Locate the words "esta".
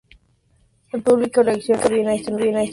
2.15-2.31